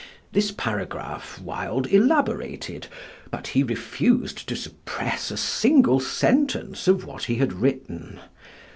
[0.31, 2.87] This paragraph Wilde elaborated,
[3.29, 8.19] but he refused to suppress a single sentence of what he had written.